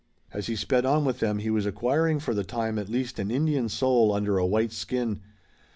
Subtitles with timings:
[0.33, 3.29] As he sped on with them he was acquiring for the time at least an
[3.29, 5.21] Indian soul under a white skin.